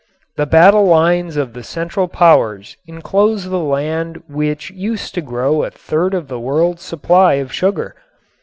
[0.35, 5.69] The battle lines of the Central Powers enclosed the land which used to grow a
[5.69, 7.95] third of the world's supply of sugar.